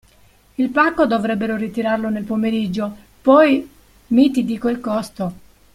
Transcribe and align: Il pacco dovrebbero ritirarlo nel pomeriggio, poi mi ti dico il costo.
Il 0.55 0.69
pacco 0.71 1.05
dovrebbero 1.05 1.55
ritirarlo 1.55 2.09
nel 2.09 2.23
pomeriggio, 2.23 2.91
poi 3.21 3.69
mi 4.07 4.31
ti 4.31 4.43
dico 4.43 4.67
il 4.67 4.79
costo. 4.79 5.33